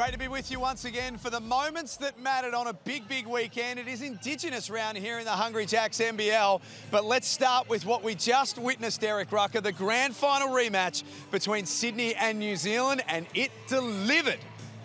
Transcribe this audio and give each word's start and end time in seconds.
Great 0.00 0.12
to 0.12 0.18
be 0.18 0.28
with 0.28 0.50
you 0.50 0.58
once 0.58 0.86
again 0.86 1.18
for 1.18 1.28
the 1.28 1.40
moments 1.40 1.98
that 1.98 2.18
mattered 2.18 2.54
on 2.54 2.68
a 2.68 2.72
big, 2.72 3.06
big 3.06 3.26
weekend. 3.26 3.78
It 3.78 3.86
is 3.86 4.00
Indigenous 4.00 4.70
round 4.70 4.96
here 4.96 5.18
in 5.18 5.26
the 5.26 5.30
Hungry 5.30 5.66
Jacks 5.66 5.98
NBL. 5.98 6.62
But 6.90 7.04
let's 7.04 7.28
start 7.28 7.68
with 7.68 7.84
what 7.84 8.02
we 8.02 8.14
just 8.14 8.56
witnessed, 8.56 9.02
Derek 9.02 9.30
Rucker, 9.30 9.60
the 9.60 9.72
grand 9.72 10.16
final 10.16 10.48
rematch 10.48 11.02
between 11.30 11.66
Sydney 11.66 12.14
and 12.14 12.38
New 12.38 12.56
Zealand, 12.56 13.02
and 13.08 13.26
it 13.34 13.50
delivered. 13.68 14.38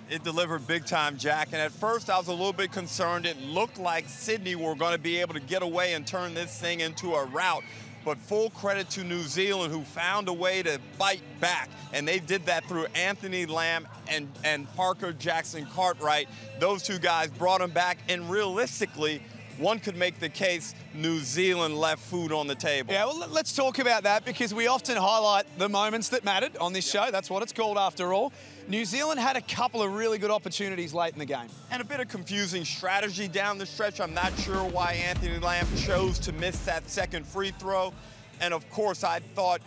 It 0.10 0.26
delivered 0.26 0.68
big 0.68 0.86
time, 0.86 1.18
Jack. 1.18 1.48
And 1.54 1.62
at 1.62 1.72
first, 1.72 2.10
I 2.10 2.18
was 2.18 2.28
a 2.28 2.34
little 2.34 2.52
bit 2.52 2.74
concerned. 2.74 3.26
It 3.26 3.40
looked 3.40 3.80
like 3.80 4.10
Sydney 4.10 4.56
were 4.56 4.76
going 4.76 4.92
to 4.92 5.02
be 5.02 5.22
able 5.22 5.36
to 5.36 5.40
get 5.40 5.62
away 5.62 5.94
and 5.94 6.06
turn 6.06 6.34
this 6.34 6.60
thing 6.60 6.82
into 6.82 7.16
a 7.16 7.24
rout 7.24 7.64
but 8.06 8.18
full 8.20 8.52
credit 8.52 8.90
to 8.92 9.04
New 9.04 9.24
Zealand 9.24 9.74
who 9.74 9.82
found 9.82 10.30
a 10.30 10.34
way 10.34 10.62
to 10.64 10.80
bite 10.98 11.24
back. 11.42 11.70
And 11.92 12.08
they 12.08 12.20
did 12.20 12.46
that 12.46 12.66
through 12.66 12.86
Anthony 12.94 13.46
Lamb 13.46 13.88
and, 14.08 14.30
and 14.44 14.74
Parker 14.76 15.12
Jackson 15.12 15.66
Cartwright. 15.74 16.30
Those 16.60 16.84
two 16.84 17.00
guys 17.00 17.30
brought 17.32 17.60
them 17.60 17.72
back, 17.72 17.98
and 18.08 18.30
realistically, 18.30 19.22
one 19.58 19.80
could 19.80 19.96
make 19.96 20.20
the 20.20 20.30
case 20.30 20.74
New 20.94 21.20
Zealand 21.20 21.78
left 21.78 22.02
food 22.02 22.32
on 22.32 22.48
the 22.48 22.56
table. 22.56 22.94
Yeah, 22.94 23.06
well, 23.06 23.28
let's 23.30 23.56
talk 23.56 23.80
about 23.80 24.04
that 24.04 24.26
because 24.26 24.54
we 24.54 24.68
often 24.68 24.98
highlight 24.98 25.46
the 25.58 25.70
moments 25.70 26.10
that 26.10 26.24
mattered 26.24 26.58
on 26.58 26.74
this 26.74 26.90
show. 26.90 27.10
That's 27.12 27.30
what 27.30 27.44
it's 27.44 27.54
called 27.54 27.78
after 27.78 28.14
all. 28.14 28.34
New 28.68 28.84
Zealand 28.84 29.20
had 29.20 29.38
a 29.38 29.42
couple 29.42 29.82
of 29.82 29.94
really 29.94 30.18
good 30.18 30.32
opportunities 30.32 30.94
late 30.94 31.14
in 31.14 31.20
the 31.20 31.26
game. 31.26 31.48
And 31.72 31.82
a 31.82 31.86
bit 31.86 32.00
of 32.00 32.08
confusing 32.08 32.66
strategy 32.66 33.28
down 33.28 33.58
the 33.58 33.66
stretch. 33.66 34.02
I'm 34.02 34.14
not 34.14 34.38
sure 34.40 34.64
why 34.64 34.94
Anthony 34.94 35.40
Lamb 35.40 35.68
chose 35.78 36.20
to 36.20 36.32
miss 36.34 36.66
that 36.66 36.90
second 36.90 37.26
free 37.26 37.52
throw. 37.52 37.94
And 38.42 38.54
of 38.54 38.70
course, 38.70 39.04
I 39.04 39.20
thought 39.36 39.62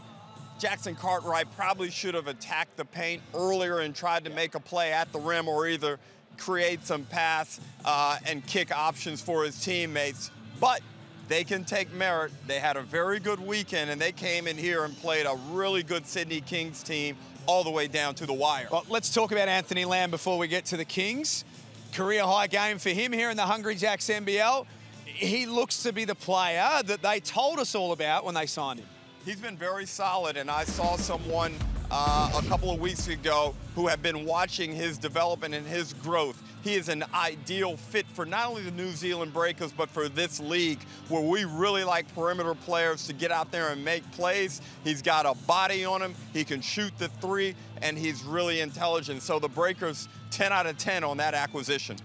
Jackson 0.58 0.96
Cartwright 0.96 1.46
probably 1.56 1.90
should 1.90 2.14
have 2.14 2.26
attacked 2.26 2.76
the 2.76 2.84
paint 2.84 3.22
earlier 3.32 3.78
and 3.78 3.94
tried 3.94 4.24
to 4.24 4.30
make 4.30 4.56
a 4.56 4.60
play 4.60 4.92
at 4.92 5.12
the 5.12 5.20
rim 5.20 5.48
or 5.48 5.68
either 5.68 5.98
create 6.38 6.84
some 6.84 7.04
pass 7.04 7.60
uh, 7.84 8.18
and 8.26 8.46
kick 8.46 8.76
options 8.76 9.20
for 9.20 9.44
his 9.44 9.62
teammates. 9.62 10.30
But 10.60 10.80
they 11.28 11.44
can 11.44 11.64
take 11.64 11.92
merit. 11.92 12.32
They 12.46 12.58
had 12.58 12.76
a 12.76 12.82
very 12.82 13.20
good 13.20 13.38
weekend, 13.38 13.90
and 13.90 14.00
they 14.00 14.12
came 14.12 14.46
in 14.46 14.56
here 14.56 14.84
and 14.84 14.96
played 14.96 15.26
a 15.26 15.36
really 15.50 15.82
good 15.82 16.06
Sydney 16.06 16.40
Kings 16.40 16.82
team 16.82 17.16
all 17.46 17.64
the 17.64 17.70
way 17.70 17.86
down 17.86 18.14
to 18.16 18.26
the 18.26 18.32
wire. 18.32 18.68
Well, 18.70 18.84
let's 18.88 19.12
talk 19.12 19.32
about 19.32 19.48
Anthony 19.48 19.84
Lamb 19.84 20.10
before 20.10 20.38
we 20.38 20.48
get 20.48 20.64
to 20.66 20.76
the 20.76 20.84
Kings. 20.84 21.44
Career 21.92 22.22
high 22.24 22.46
game 22.46 22.78
for 22.78 22.90
him 22.90 23.12
here 23.12 23.30
in 23.30 23.36
the 23.36 23.44
Hungry 23.44 23.74
Jacks 23.74 24.08
NBL. 24.08 24.66
He 25.04 25.46
looks 25.46 25.82
to 25.82 25.92
be 25.92 26.04
the 26.04 26.14
player 26.14 26.68
that 26.84 27.02
they 27.02 27.20
told 27.20 27.58
us 27.58 27.74
all 27.74 27.92
about 27.92 28.24
when 28.24 28.34
they 28.34 28.46
signed 28.46 28.80
him. 28.80 28.86
He's 29.24 29.40
been 29.40 29.56
very 29.56 29.86
solid, 29.86 30.36
and 30.36 30.50
I 30.50 30.64
saw 30.64 30.96
someone 30.96 31.54
uh, 31.90 32.30
a 32.36 32.42
couple 32.48 32.70
of 32.70 32.80
weeks 32.80 33.08
ago 33.08 33.54
who 33.74 33.86
have 33.86 34.02
been 34.02 34.24
watching 34.24 34.74
his 34.74 34.98
development 34.98 35.54
and 35.54 35.66
his 35.66 35.92
growth. 35.94 36.42
He 36.62 36.74
is 36.74 36.88
an 36.88 37.04
ideal 37.14 37.76
fit 37.76 38.06
for 38.12 38.26
not 38.26 38.48
only 38.48 38.62
the 38.62 38.72
New 38.72 38.90
Zealand 38.90 39.32
Breakers, 39.32 39.72
but 39.72 39.88
for 39.88 40.08
this 40.08 40.40
league 40.40 40.80
where 41.08 41.22
we 41.22 41.44
really 41.44 41.84
like 41.84 42.12
perimeter 42.14 42.54
players 42.54 43.06
to 43.06 43.12
get 43.12 43.30
out 43.30 43.50
there 43.50 43.70
and 43.70 43.84
make 43.84 44.08
plays. 44.12 44.60
He's 44.84 45.00
got 45.00 45.24
a 45.24 45.34
body 45.46 45.84
on 45.84 46.02
him, 46.02 46.14
he 46.32 46.44
can 46.44 46.60
shoot 46.60 46.92
the 46.98 47.08
three, 47.08 47.54
and 47.80 47.96
he's 47.96 48.24
really 48.24 48.60
intelligent. 48.60 49.22
So 49.22 49.38
the 49.38 49.48
Breakers, 49.48 50.08
10 50.30 50.52
out 50.52 50.66
of 50.66 50.76
10 50.78 51.04
on 51.04 51.16
that 51.18 51.34
acquisition. 51.34 51.96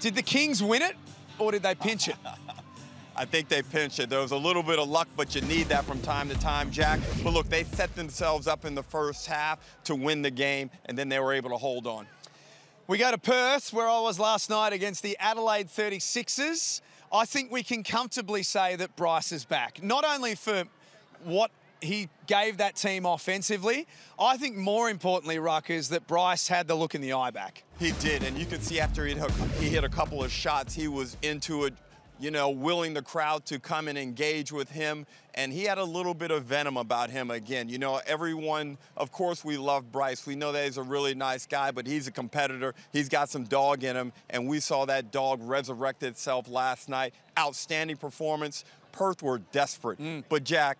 Did 0.00 0.14
the 0.14 0.22
Kings 0.22 0.62
win 0.62 0.82
it, 0.82 0.94
or 1.38 1.50
did 1.50 1.62
they 1.62 1.74
pinch 1.74 2.08
it? 2.08 2.16
I 3.18 3.24
think 3.24 3.48
they 3.48 3.62
pinched 3.62 3.98
it. 3.98 4.08
There 4.08 4.20
was 4.20 4.30
a 4.30 4.36
little 4.36 4.62
bit 4.62 4.78
of 4.78 4.88
luck, 4.88 5.08
but 5.16 5.34
you 5.34 5.40
need 5.40 5.68
that 5.70 5.84
from 5.84 6.00
time 6.02 6.28
to 6.28 6.38
time, 6.38 6.70
Jack. 6.70 7.00
But 7.24 7.32
look, 7.32 7.48
they 7.48 7.64
set 7.64 7.92
themselves 7.96 8.46
up 8.46 8.64
in 8.64 8.76
the 8.76 8.82
first 8.84 9.26
half 9.26 9.58
to 9.84 9.96
win 9.96 10.22
the 10.22 10.30
game, 10.30 10.70
and 10.84 10.96
then 10.96 11.08
they 11.08 11.18
were 11.18 11.32
able 11.32 11.50
to 11.50 11.56
hold 11.56 11.88
on. 11.88 12.06
We 12.86 12.96
go 12.96 13.10
to 13.10 13.18
Perth, 13.18 13.72
where 13.72 13.88
I 13.88 14.00
was 14.00 14.20
last 14.20 14.48
night 14.48 14.72
against 14.72 15.02
the 15.02 15.16
Adelaide 15.18 15.66
36ers. 15.66 16.80
I 17.12 17.24
think 17.24 17.50
we 17.50 17.64
can 17.64 17.82
comfortably 17.82 18.44
say 18.44 18.76
that 18.76 18.94
Bryce 18.94 19.32
is 19.32 19.44
back. 19.44 19.82
Not 19.82 20.04
only 20.04 20.36
for 20.36 20.62
what 21.24 21.50
he 21.80 22.08
gave 22.26 22.56
that 22.58 22.76
team 22.76 23.06
offensively. 23.06 23.86
I 24.18 24.36
think 24.36 24.56
more 24.56 24.90
importantly, 24.90 25.38
Ruck, 25.38 25.70
is 25.70 25.88
that 25.90 26.06
Bryce 26.06 26.48
had 26.48 26.66
the 26.66 26.74
look 26.74 26.94
in 26.94 27.00
the 27.00 27.12
eye 27.12 27.30
back. 27.30 27.62
He 27.78 27.92
did, 28.00 28.24
and 28.24 28.36
you 28.36 28.46
could 28.46 28.62
see 28.62 28.80
after 28.80 29.06
he 29.06 29.14
hit, 29.14 29.30
he 29.60 29.68
hit 29.68 29.84
a 29.84 29.88
couple 29.88 30.22
of 30.22 30.32
shots, 30.32 30.74
he 30.74 30.88
was 30.88 31.16
into 31.22 31.64
it, 31.64 31.74
you 32.18 32.30
know, 32.30 32.50
willing 32.50 32.94
the 32.94 33.02
crowd 33.02 33.44
to 33.46 33.58
come 33.58 33.88
and 33.88 33.96
engage 33.96 34.52
with 34.52 34.70
him. 34.70 35.06
And 35.34 35.52
he 35.52 35.64
had 35.64 35.78
a 35.78 35.84
little 35.84 36.14
bit 36.14 36.30
of 36.30 36.44
venom 36.44 36.76
about 36.76 37.10
him 37.10 37.30
again. 37.30 37.68
You 37.68 37.78
know, 37.78 38.00
everyone, 38.06 38.76
of 38.96 39.12
course, 39.12 39.44
we 39.44 39.56
love 39.56 39.92
Bryce. 39.92 40.26
We 40.26 40.34
know 40.34 40.50
that 40.50 40.64
he's 40.64 40.78
a 40.78 40.82
really 40.82 41.14
nice 41.14 41.46
guy, 41.46 41.70
but 41.70 41.86
he's 41.86 42.08
a 42.08 42.10
competitor. 42.10 42.74
He's 42.92 43.08
got 43.08 43.28
some 43.28 43.44
dog 43.44 43.84
in 43.84 43.94
him. 43.94 44.12
And 44.30 44.48
we 44.48 44.58
saw 44.58 44.84
that 44.86 45.12
dog 45.12 45.40
resurrect 45.42 46.02
itself 46.02 46.48
last 46.48 46.88
night. 46.88 47.14
Outstanding 47.38 47.96
performance. 47.96 48.64
Perth 48.90 49.22
were 49.22 49.38
desperate. 49.38 50.00
Mm. 50.00 50.24
But 50.28 50.42
Jack, 50.42 50.78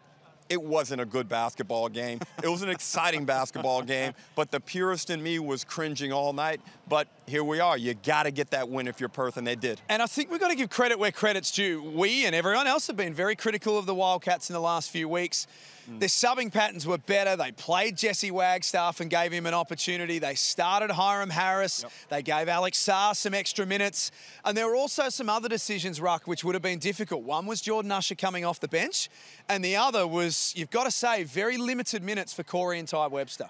it 0.48 0.62
wasn't 0.62 1.00
a 1.00 1.04
good 1.04 1.28
basketball 1.28 1.88
game. 1.88 2.20
It 2.42 2.48
was 2.48 2.62
an 2.62 2.70
exciting 2.70 3.25
basketball 3.25 3.82
game, 3.82 4.14
but 4.34 4.50
the 4.50 4.60
purist 4.60 5.10
in 5.10 5.22
me 5.22 5.38
was 5.38 5.64
cringing 5.64 6.12
all 6.12 6.32
night. 6.32 6.60
But 6.88 7.09
here 7.26 7.44
we 7.44 7.60
are. 7.60 7.76
You 7.76 7.94
got 7.94 8.22
to 8.22 8.31
get 8.31 8.50
that 8.50 8.69
win 8.69 8.88
if 8.88 8.98
you're 9.00 9.10
Perth, 9.10 9.36
and 9.36 9.47
they 9.47 9.56
did. 9.56 9.81
And 9.88 10.00
I 10.00 10.06
think 10.06 10.31
we've 10.31 10.41
got 10.41 10.48
to 10.48 10.56
give 10.56 10.70
credit 10.70 10.98
where 10.98 11.12
credit's 11.12 11.50
due. 11.50 11.82
We 11.82 12.25
and 12.25 12.34
everyone 12.34 12.66
else 12.66 12.86
have 12.86 12.97
been 12.97 13.12
very 13.12 13.36
critical 13.36 13.76
of 13.78 13.86
the 13.86 13.94
Wildcats 13.94 14.48
in 14.48 14.54
the 14.54 14.60
last 14.60 14.91
few 14.91 15.09
weeks. 15.09 15.47
Mm. 15.91 16.00
Their 16.00 16.09
subbing 16.09 16.53
patterns 16.53 16.86
were 16.86 16.98
better. 16.98 17.36
They 17.36 17.53
played 17.53 17.97
Jesse 17.97 18.30
Wagstaff 18.30 19.00
and 19.00 19.10
gave 19.10 19.32
him 19.32 19.47
an 19.47 19.54
opportunity. 19.54 20.19
They 20.19 20.34
started 20.34 20.91
Hyrum 20.91 21.30
Harris. 21.30 21.82
Yep. 21.82 21.92
They 22.10 22.22
gave 22.22 22.48
Alex 22.48 22.78
Sarr 22.78 23.16
some 23.16 23.34
extra 23.34 23.66
minutes. 23.66 24.10
And 24.44 24.56
there 24.56 24.66
were 24.66 24.76
also 24.76 25.09
some 25.09 25.28
other 25.28 25.48
decisions, 25.48 26.00
Ruck, 26.00 26.26
which 26.26 26.44
would 26.44 26.54
have 26.54 26.62
been 26.62 26.78
difficult. 26.78 27.22
One 27.22 27.47
was 27.47 27.60
Jordan 27.60 27.92
Usher 27.92 28.15
coming 28.15 28.44
off 28.44 28.60
the 28.60 28.69
bench, 28.69 29.09
and 29.48 29.65
the 29.65 29.76
other 29.76 30.06
was, 30.06 30.36
you've 30.54 30.71
got 30.71 30.84
to 30.84 30.91
say, 30.91 31.25
very 31.25 31.56
limited 31.56 32.03
minutes 32.03 32.32
for 32.32 32.43
Corey 32.43 32.78
and 32.78 32.88
Tai 32.88 33.09
Webster. 33.09 33.49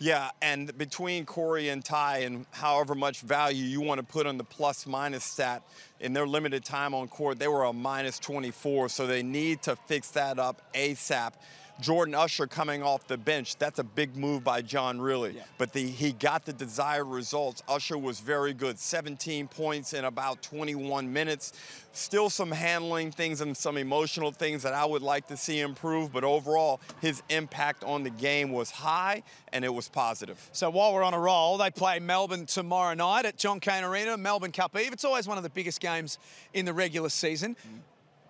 Yeah, 0.00 0.30
and 0.40 0.76
between 0.78 1.26
Corey 1.26 1.70
and 1.70 1.84
Ty 1.84 2.18
and 2.18 2.46
however 2.52 2.94
much 2.94 3.20
value 3.20 3.64
you 3.64 3.80
want 3.80 3.98
to 3.98 4.06
put 4.06 4.28
on 4.28 4.38
the 4.38 4.44
plus 4.44 4.86
minus 4.86 5.24
stat, 5.24 5.62
in 5.98 6.12
their 6.12 6.26
limited 6.26 6.64
time 6.64 6.94
on 6.94 7.08
court, 7.08 7.40
they 7.40 7.48
were 7.48 7.64
a 7.64 7.72
minus 7.72 8.20
24, 8.20 8.90
so 8.90 9.08
they 9.08 9.24
need 9.24 9.60
to 9.62 9.74
fix 9.74 10.12
that 10.12 10.38
up 10.38 10.62
ASAP. 10.72 11.32
Jordan 11.80 12.14
Usher 12.14 12.46
coming 12.48 12.82
off 12.82 13.06
the 13.06 13.16
bench, 13.16 13.56
that's 13.56 13.78
a 13.78 13.84
big 13.84 14.16
move 14.16 14.42
by 14.42 14.62
John 14.62 14.98
Rillie. 14.98 15.36
Yeah. 15.36 15.42
But 15.58 15.72
the, 15.72 15.86
he 15.86 16.12
got 16.12 16.44
the 16.44 16.52
desired 16.52 17.04
results. 17.04 17.62
Usher 17.68 17.96
was 17.96 18.18
very 18.18 18.52
good, 18.52 18.78
17 18.78 19.46
points 19.46 19.92
in 19.92 20.04
about 20.04 20.42
21 20.42 21.12
minutes. 21.12 21.52
Still 21.92 22.30
some 22.30 22.50
handling 22.50 23.12
things 23.12 23.40
and 23.40 23.56
some 23.56 23.76
emotional 23.76 24.32
things 24.32 24.62
that 24.64 24.74
I 24.74 24.84
would 24.84 25.02
like 25.02 25.28
to 25.28 25.36
see 25.36 25.60
improve, 25.60 26.12
but 26.12 26.24
overall, 26.24 26.80
his 27.00 27.22
impact 27.28 27.84
on 27.84 28.02
the 28.02 28.10
game 28.10 28.50
was 28.50 28.70
high 28.70 29.22
and 29.52 29.64
it 29.64 29.72
was 29.72 29.88
positive. 29.88 30.50
So 30.52 30.70
while 30.70 30.92
we're 30.92 31.04
on 31.04 31.14
a 31.14 31.18
roll, 31.18 31.58
they 31.58 31.70
play 31.70 32.00
Melbourne 32.00 32.46
tomorrow 32.46 32.94
night 32.94 33.24
at 33.24 33.36
John 33.36 33.60
Cain 33.60 33.84
Arena, 33.84 34.16
Melbourne 34.16 34.52
Cup 34.52 34.76
Eve. 34.76 34.92
It's 34.92 35.04
always 35.04 35.28
one 35.28 35.36
of 35.36 35.44
the 35.44 35.50
biggest 35.50 35.80
games 35.80 36.18
in 36.54 36.64
the 36.64 36.72
regular 36.72 37.08
season. 37.08 37.54
Mm. 37.54 37.78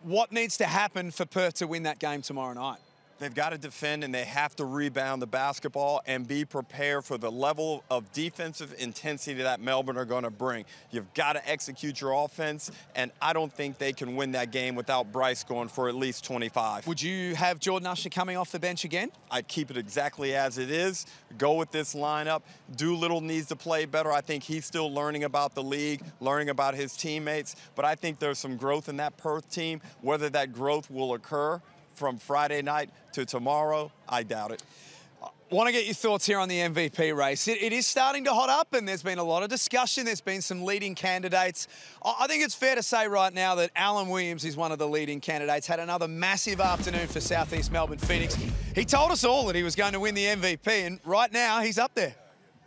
What 0.03 0.33
needs 0.33 0.59
to 0.59 0.67
happen 0.67 1.11
for 1.11 1.25
Perth 1.25 1.55
to 1.55 1.67
win 1.67 1.83
that 1.85 1.99
game 1.99 2.23
tomorrow 2.23 2.55
night? 2.55 2.79
They've 3.19 3.35
got 3.35 3.51
to 3.51 3.59
defend 3.59 4.05
and 4.05 4.15
they 4.15 4.25
have 4.25 4.55
to 4.57 4.65
rebound 4.65 5.21
the 5.21 5.27
basketball 5.27 6.03
and 6.07 6.27
be 6.27 6.45
prepared 6.45 7.05
for 7.05 7.19
the 7.19 7.31
level 7.31 7.83
of 7.91 8.11
defensive 8.13 8.75
intensity 8.79 9.43
that 9.43 9.61
Melbourne 9.61 9.97
are 9.97 10.05
going 10.05 10.23
to 10.23 10.31
bring. 10.31 10.65
You've 10.93 11.13
got 11.15 11.33
to 11.33 11.49
execute 11.49 12.01
your 12.01 12.13
offense, 12.13 12.71
and 12.95 13.11
I 13.21 13.33
don't 13.33 13.53
think 13.53 13.79
they 13.79 13.93
can 13.93 14.15
win 14.15 14.33
that 14.33 14.53
game 14.53 14.77
without 14.77 15.11
Bryce 15.11 15.43
going 15.43 15.69
for 15.69 15.89
at 15.89 15.97
least 15.97 16.25
25. 16.25 16.87
Would 16.87 17.03
you 17.03 17.35
have 17.35 17.59
Jordan 17.59 17.89
Usher 17.89 18.09
coming 18.09 18.37
off 18.37 18.53
the 18.53 18.61
bench 18.61 18.85
again? 18.85 19.11
I'd 19.31 19.49
keep 19.49 19.71
it 19.71 19.77
exactly 19.77 20.35
as 20.35 20.59
it 20.59 20.71
is. 20.71 21.07
Go 21.37 21.55
with 21.55 21.73
this 21.73 21.95
lineup. 21.95 22.43
Doolittle 22.77 23.21
needs 23.21 23.49
to 23.49 23.57
play 23.57 23.85
better. 23.85 24.13
I 24.13 24.21
think 24.21 24.45
he's 24.45 24.65
still 24.65 24.93
learning 24.93 25.25
about 25.25 25.55
the 25.55 25.63
league, 25.63 26.03
learning 26.21 26.51
about 26.51 26.75
his 26.75 26.97
teammates, 26.97 27.57
but 27.75 27.85
I 27.85 27.97
think 27.97 28.21
there's 28.21 28.39
some 28.39 28.57
growth 28.57 28.89
in 28.89 28.99
that 28.99 29.17
Perth 29.17 29.51
team. 29.51 29.81
Whether 30.03 30.31
that 30.31 30.53
growth 30.53 30.91
will 30.91 31.15
occur, 31.15 31.61
from 31.99 32.17
Friday 32.17 32.63
night 32.63 32.91
to 33.13 33.27
tomorrow? 33.27 33.91
I 34.09 34.23
doubt 34.23 34.53
it. 34.53 34.63
Want 35.51 35.67
to 35.67 35.73
get 35.73 35.87
your 35.87 35.95
thoughts 35.95 36.27
here 36.27 36.39
on 36.39 36.49
the 36.49 36.59
MVP 36.59 37.17
race. 37.17 37.49
It, 37.49 37.63
it 37.63 37.73
is 37.73 37.87
starting 37.87 38.25
to 38.25 38.35
hot 38.35 38.51
up, 38.51 38.75
and 38.75 38.87
there's 38.87 39.03
been 39.03 39.19
a 39.19 39.25
lot 39.25 39.43
of 39.43 39.49
discussion. 39.49 40.05
There's 40.05 40.21
been 40.21 40.43
some 40.43 40.63
leading 40.63 40.95
candidates. 40.95 41.67
I 42.05 42.27
think 42.27 42.45
it's 42.45 42.55
fair 42.55 42.75
to 42.75 42.83
say 42.83 43.09
right 43.09 43.33
now 43.33 43.55
that 43.57 43.71
Alan 43.75 44.11
Williams 44.11 44.45
is 44.45 44.57
one 44.57 44.73
of 44.73 44.79
the 44.79 44.87
leading 44.87 45.21
candidates. 45.21 45.67
Had 45.67 45.81
another 45.81 46.07
massive 46.07 46.61
afternoon 46.61 47.09
for 47.09 47.21
Southeast 47.21 47.73
Melbourne 47.73 47.99
Phoenix. 47.99 48.37
He 48.75 48.85
told 48.85 49.11
us 49.11 49.25
all 49.25 49.47
that 49.47 49.57
he 49.57 49.63
was 49.63 49.75
going 49.75 49.95
to 49.95 50.01
win 50.01 50.15
the 50.15 50.27
MVP, 50.27 50.87
and 50.87 51.01
right 51.05 51.33
now 51.33 51.63
he's 51.63 51.79
up 51.79 51.95
there. 51.95 52.15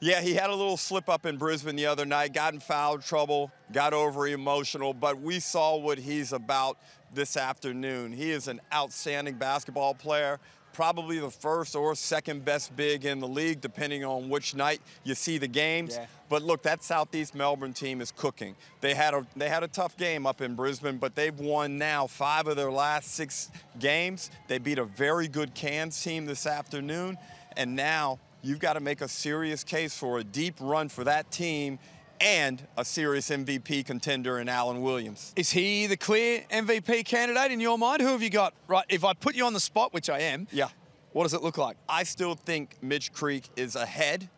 Yeah, 0.04 0.20
he 0.20 0.34
had 0.34 0.50
a 0.50 0.56
little 0.56 0.78
slip 0.78 1.08
up 1.08 1.28
in 1.28 1.38
Brisbane 1.38 1.76
the 1.76 1.86
other 1.86 2.08
night, 2.08 2.34
got 2.34 2.56
in 2.56 2.60
foul 2.60 2.98
trouble, 2.98 3.52
got 3.72 3.94
over 3.94 4.28
emotional, 4.28 4.96
but 4.96 5.22
we 5.22 5.40
saw 5.40 5.78
what 5.78 6.00
he's 6.00 6.34
about 6.34 6.80
this 7.14 7.38
afternoon. 7.38 8.12
He 8.12 8.32
is 8.32 8.48
an 8.48 8.62
outstanding 8.74 9.36
basketball 9.36 9.94
player, 9.94 10.40
probably 10.74 11.20
the 11.20 11.30
first 11.30 11.76
or 11.76 11.96
second 11.96 12.46
best 12.46 12.76
big 12.76 13.06
in 13.06 13.20
the 13.20 13.28
league, 13.28 13.62
depending 13.62 14.06
on 14.06 14.30
which 14.30 14.56
night 14.56 14.82
you 15.04 15.16
see 15.16 15.38
the 15.38 15.48
games. 15.48 15.96
Yeah. 15.96 16.06
But 16.30 16.44
look, 16.44 16.64
that 16.64 16.84
Southeast 16.84 17.36
Melbourne 17.36 17.74
team 17.74 18.00
is 18.02 18.12
cooking. 18.12 18.56
They 18.80 18.94
had 18.94 19.14
a 19.14 19.26
they 19.36 19.50
had 19.50 19.64
a 19.64 19.68
tough 19.68 19.98
game 19.98 20.26
up 20.26 20.42
in 20.42 20.56
Brisbane, 20.56 20.98
but 20.98 21.16
they've 21.16 21.38
won 21.38 21.78
now 21.78 22.08
five 22.08 22.48
of 22.48 22.56
their 22.56 22.72
last 22.72 23.14
six 23.14 23.52
games. 23.80 24.32
They 24.48 24.58
beat 24.58 24.80
a 24.80 24.86
very 24.86 25.28
good 25.28 25.54
Cairns 25.54 26.02
team 26.02 26.26
this 26.26 26.46
afternoon, 26.46 27.18
and 27.58 27.76
now 27.76 28.20
you've 28.42 28.60
got 28.60 28.74
to 28.74 28.80
make 28.80 29.02
a 29.02 29.08
serious 29.08 29.64
case 29.64 29.98
for 29.98 30.20
a 30.20 30.24
deep 30.24 30.56
run 30.60 30.90
for 30.90 31.04
that 31.04 31.30
team 31.32 31.80
and 32.22 32.66
a 32.78 32.86
serious 32.86 33.30
MVP 33.30 33.86
contender 33.86 34.40
in 34.40 34.48
Alan 34.48 34.82
Williams. 34.82 35.34
Is 35.36 35.52
he 35.52 35.88
the 35.88 35.98
clear 35.98 36.44
MVP 36.52 37.04
candidate 37.04 37.52
in 37.52 37.60
your 37.60 37.78
mind? 37.78 38.02
Who 38.02 38.10
have 38.10 38.22
you 38.22 38.30
got? 38.30 38.54
Right, 38.68 38.86
if 38.90 39.04
I 39.04 39.14
put 39.14 39.36
you 39.36 39.46
on 39.46 39.54
the 39.54 39.60
spot, 39.60 39.94
which 39.94 40.10
I 40.10 40.20
am, 40.20 40.48
Yeah. 40.52 40.70
what 41.14 41.24
does 41.24 41.34
it 41.34 41.42
look 41.42 41.58
like? 41.58 41.78
I 41.90 42.04
still 42.04 42.36
think 42.36 42.78
Mitch 42.82 43.12
Creek 43.12 43.50
is 43.56 43.76
ahead, 43.76 44.30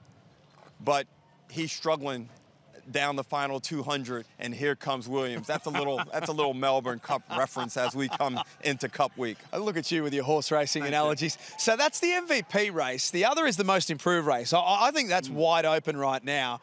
but 0.80 1.08
he's 1.50 1.72
struggling 1.72 2.30
down 2.92 3.16
the 3.16 3.24
final 3.24 3.60
200, 3.60 4.26
and 4.40 4.54
here 4.54 4.76
comes 4.76 5.08
Williams. 5.08 5.48
That's 5.48 5.68
a 5.68 5.70
little 5.70 6.02
that's 6.12 6.30
a 6.30 6.34
little 6.34 6.54
Melbourne 6.54 7.00
Cup 7.00 7.24
reference 7.30 7.78
as 7.78 7.96
we 7.96 8.10
come 8.10 8.40
into 8.64 8.90
Cup 8.90 9.18
week. 9.18 9.38
I 9.52 9.58
look 9.58 9.78
at 9.78 9.92
you 9.92 10.04
with 10.04 10.14
your 10.14 10.24
horse 10.26 10.52
racing 10.52 10.84
Thank 10.84 10.94
analogies. 10.94 11.38
So 11.58 11.76
that's 11.78 12.00
the 12.00 12.12
MVP 12.12 12.74
race. 12.74 13.10
The 13.10 13.26
other 13.26 13.46
is 13.46 13.58
the 13.58 13.64
most 13.64 13.90
improved 13.90 14.28
race. 14.28 14.54
I, 14.54 14.60
I 14.60 14.92
think 14.92 15.10
that's 15.10 15.30
mm. 15.30 15.36
wide 15.36 15.66
open 15.66 15.98
right 15.98 16.24
now. 16.24 16.62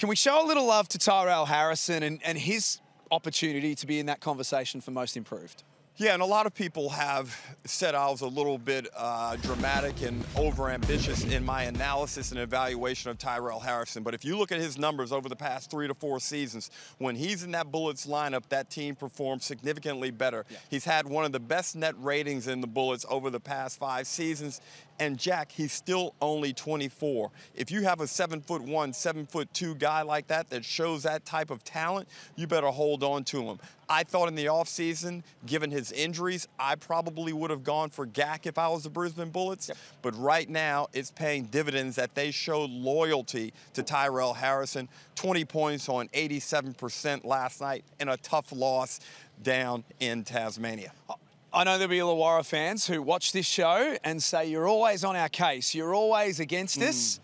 Can 0.00 0.08
we 0.08 0.16
show 0.16 0.42
a 0.42 0.46
little 0.46 0.64
love 0.64 0.88
to 0.88 0.98
Tyrell 0.98 1.44
Harrison 1.44 2.02
and, 2.02 2.22
and 2.24 2.38
his 2.38 2.80
opportunity 3.10 3.74
to 3.74 3.86
be 3.86 3.98
in 3.98 4.06
that 4.06 4.18
conversation 4.20 4.80
for 4.80 4.92
most 4.92 5.14
improved? 5.14 5.62
Yeah, 5.98 6.14
and 6.14 6.22
a 6.22 6.26
lot 6.26 6.46
of 6.46 6.54
people 6.54 6.88
have 6.88 7.38
said 7.66 7.94
I 7.94 8.08
was 8.08 8.22
a 8.22 8.26
little 8.26 8.56
bit 8.56 8.88
uh, 8.96 9.36
dramatic 9.36 10.00
and 10.00 10.24
overambitious 10.36 11.30
in 11.30 11.44
my 11.44 11.64
analysis 11.64 12.30
and 12.30 12.40
evaluation 12.40 13.10
of 13.10 13.18
Tyrell 13.18 13.60
Harrison. 13.60 14.02
But 14.02 14.14
if 14.14 14.24
you 14.24 14.38
look 14.38 14.50
at 14.50 14.58
his 14.58 14.78
numbers 14.78 15.12
over 15.12 15.28
the 15.28 15.36
past 15.36 15.70
three 15.70 15.86
to 15.86 15.92
four 15.92 16.18
seasons, 16.18 16.70
when 16.96 17.14
he's 17.14 17.42
in 17.42 17.50
that 17.50 17.70
Bullets 17.70 18.06
lineup, 18.06 18.44
that 18.48 18.70
team 18.70 18.96
performs 18.96 19.44
significantly 19.44 20.10
better. 20.10 20.46
He's 20.70 20.86
had 20.86 21.06
one 21.06 21.26
of 21.26 21.32
the 21.32 21.40
best 21.40 21.76
net 21.76 21.94
ratings 21.98 22.48
in 22.48 22.62
the 22.62 22.66
Bullets 22.66 23.04
over 23.10 23.28
the 23.28 23.38
past 23.38 23.78
five 23.78 24.06
seasons. 24.06 24.62
And 25.00 25.18
Jack, 25.18 25.50
he's 25.50 25.72
still 25.72 26.14
only 26.20 26.52
24. 26.52 27.30
If 27.54 27.70
you 27.70 27.82
have 27.84 28.02
a 28.02 28.06
seven 28.06 28.42
foot 28.42 28.60
one, 28.60 28.92
seven 28.92 29.24
foot 29.24 29.52
two 29.54 29.74
guy 29.74 30.02
like 30.02 30.26
that 30.26 30.50
that 30.50 30.62
shows 30.62 31.04
that 31.04 31.24
type 31.24 31.50
of 31.50 31.64
talent, 31.64 32.06
you 32.36 32.46
better 32.46 32.66
hold 32.66 33.02
on 33.02 33.24
to 33.24 33.42
him. 33.42 33.58
I 33.88 34.04
thought 34.04 34.28
in 34.28 34.34
the 34.34 34.44
offseason, 34.44 35.22
given 35.46 35.70
his 35.70 35.90
injuries, 35.90 36.46
I 36.58 36.74
probably 36.74 37.32
would 37.32 37.50
have 37.50 37.64
gone 37.64 37.88
for 37.88 38.06
Gak 38.06 38.46
if 38.46 38.58
I 38.58 38.68
was 38.68 38.84
the 38.84 38.90
Brisbane 38.90 39.30
Bullets. 39.30 39.70
But 40.02 40.14
right 40.16 40.48
now, 40.48 40.88
it's 40.92 41.10
paying 41.10 41.44
dividends 41.44 41.96
that 41.96 42.14
they 42.14 42.30
showed 42.30 42.68
loyalty 42.68 43.54
to 43.72 43.82
Tyrell 43.82 44.34
Harrison. 44.34 44.86
20 45.16 45.46
points 45.46 45.88
on 45.88 46.08
87% 46.08 47.24
last 47.24 47.62
night 47.62 47.84
in 47.98 48.10
a 48.10 48.18
tough 48.18 48.52
loss 48.52 49.00
down 49.42 49.82
in 49.98 50.24
Tasmania. 50.24 50.92
I 51.52 51.64
know 51.64 51.78
there'll 51.78 51.90
be 51.90 51.98
Illawarra 51.98 52.46
fans 52.46 52.86
who 52.86 53.02
watch 53.02 53.32
this 53.32 53.46
show 53.46 53.96
and 54.04 54.22
say, 54.22 54.46
You're 54.48 54.68
always 54.68 55.02
on 55.02 55.16
our 55.16 55.28
case, 55.28 55.74
you're 55.74 55.94
always 55.94 56.38
against 56.38 56.80
us. 56.80 57.18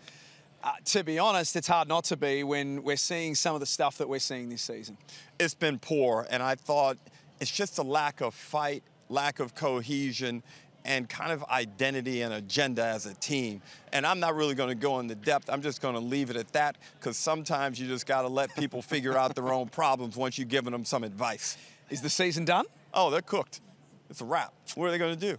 Uh, 0.61 0.73
to 0.83 1.03
be 1.03 1.17
honest, 1.17 1.55
it's 1.55 1.67
hard 1.67 1.87
not 1.87 2.03
to 2.03 2.17
be 2.17 2.43
when 2.43 2.83
we're 2.83 2.97
seeing 2.97 3.35
some 3.35 3.53
of 3.53 3.61
the 3.61 3.65
stuff 3.65 3.99
that 3.99 4.09
we're 4.09 4.19
seeing 4.19 4.49
this 4.49 4.63
season. 4.63 4.97
it's 5.39 5.53
been 5.53 5.79
poor, 5.79 6.27
and 6.29 6.43
I 6.43 6.55
thought 6.55 6.97
it's 7.39 7.51
just 7.51 7.77
a 7.77 7.83
lack 7.83 8.19
of 8.19 8.33
fight, 8.33 8.83
lack 9.07 9.39
of 9.39 9.55
cohesion, 9.55 10.43
and 10.83 11.07
kind 11.07 11.31
of 11.31 11.43
identity 11.45 12.21
and 12.21 12.33
agenda 12.33 12.83
as 12.83 13.05
a 13.05 13.13
team. 13.13 13.61
And 13.93 14.05
I'm 14.05 14.19
not 14.19 14.35
really 14.35 14.55
going 14.55 14.69
to 14.69 14.75
go 14.75 14.99
into 14.99 15.15
depth. 15.15 15.49
I'm 15.49 15.61
just 15.61 15.81
going 15.81 15.93
to 15.93 16.01
leave 16.01 16.29
it 16.31 16.35
at 16.35 16.51
that 16.53 16.77
because 16.99 17.15
sometimes 17.15 17.79
you 17.79 17.87
just 17.87 18.05
got 18.05 18.23
to 18.23 18.27
let 18.27 18.53
people 18.55 18.81
figure 18.81 19.17
out 19.17 19.35
their 19.35 19.53
own 19.53 19.69
problems 19.69 20.17
once 20.17 20.37
you've 20.37 20.49
given 20.49 20.73
them 20.73 20.83
some 20.83 21.05
advice. 21.05 21.57
Is 21.89 22.01
the 22.01 22.09
season 22.09 22.43
done? 22.43 22.65
Oh, 22.93 23.09
they're 23.09 23.21
cooked. 23.21 23.61
It's 24.09 24.21
a 24.21 24.25
wrap. 24.25 24.53
What 24.75 24.87
are 24.87 24.91
they 24.91 24.97
going 24.97 25.17
to 25.17 25.19
do? 25.19 25.37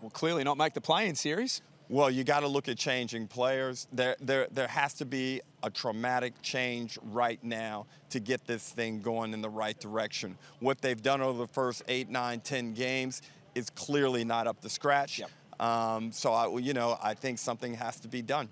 Well, 0.00 0.10
clearly 0.10 0.44
not 0.44 0.58
make 0.58 0.74
the 0.74 0.80
play 0.80 1.08
in 1.08 1.14
series. 1.14 1.62
Well, 1.88 2.10
you 2.10 2.24
got 2.24 2.40
to 2.40 2.48
look 2.48 2.68
at 2.68 2.78
changing 2.78 3.28
players. 3.28 3.86
There, 3.92 4.16
there, 4.20 4.48
there 4.50 4.68
has 4.68 4.94
to 4.94 5.04
be 5.04 5.42
a 5.62 5.68
traumatic 5.68 6.32
change 6.40 6.98
right 7.02 7.42
now 7.44 7.86
to 8.10 8.18
get 8.18 8.46
this 8.46 8.70
thing 8.70 9.00
going 9.00 9.34
in 9.34 9.42
the 9.42 9.50
right 9.50 9.78
direction. 9.78 10.38
What 10.60 10.80
they've 10.80 11.02
done 11.02 11.20
over 11.20 11.38
the 11.38 11.52
first 11.52 11.82
eight, 11.88 12.08
nine, 12.08 12.40
ten 12.40 12.72
games 12.72 13.20
is 13.54 13.68
clearly 13.68 14.24
not 14.24 14.46
up 14.46 14.60
to 14.62 14.70
scratch. 14.70 15.18
Yep. 15.18 15.30
Um, 15.60 16.10
so, 16.12 16.32
I, 16.32 16.56
you 16.58 16.72
know, 16.72 16.98
I 17.02 17.14
think 17.14 17.38
something 17.38 17.74
has 17.74 18.00
to 18.00 18.08
be 18.08 18.22
done. 18.22 18.48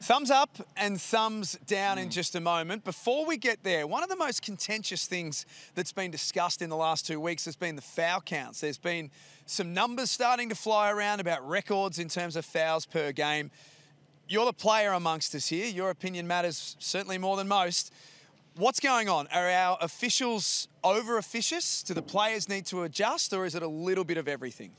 Thumbs 0.00 0.30
up 0.30 0.58
and 0.76 1.00
thumbs 1.00 1.58
down 1.66 1.98
in 1.98 2.08
mm. 2.08 2.12
just 2.12 2.34
a 2.34 2.40
moment. 2.40 2.84
Before 2.84 3.24
we 3.24 3.38
get 3.38 3.62
there, 3.62 3.86
one 3.86 4.02
of 4.02 4.10
the 4.10 4.16
most 4.16 4.42
contentious 4.42 5.06
things 5.06 5.46
that's 5.74 5.92
been 5.92 6.10
discussed 6.10 6.60
in 6.60 6.68
the 6.68 6.76
last 6.76 7.06
two 7.06 7.18
weeks 7.18 7.46
has 7.46 7.56
been 7.56 7.76
the 7.76 7.82
foul 7.82 8.20
counts. 8.20 8.60
There's 8.60 8.76
been 8.76 9.10
some 9.46 9.72
numbers 9.72 10.10
starting 10.10 10.50
to 10.50 10.54
fly 10.54 10.90
around 10.90 11.20
about 11.20 11.48
records 11.48 11.98
in 11.98 12.08
terms 12.08 12.36
of 12.36 12.44
fouls 12.44 12.84
per 12.84 13.10
game. 13.10 13.50
You're 14.28 14.44
the 14.44 14.52
player 14.52 14.92
amongst 14.92 15.34
us 15.34 15.48
here. 15.48 15.66
Your 15.66 15.88
opinion 15.88 16.26
matters 16.26 16.76
certainly 16.78 17.16
more 17.16 17.36
than 17.36 17.48
most. 17.48 17.92
What's 18.56 18.80
going 18.80 19.08
on? 19.08 19.28
Are 19.28 19.48
our 19.48 19.78
officials 19.80 20.68
over 20.84 21.16
officious? 21.16 21.82
Do 21.82 21.94
the 21.94 22.02
players 22.02 22.48
need 22.48 22.66
to 22.66 22.82
adjust, 22.82 23.32
or 23.32 23.46
is 23.46 23.54
it 23.54 23.62
a 23.62 23.68
little 23.68 24.04
bit 24.04 24.18
of 24.18 24.28
everything? 24.28 24.72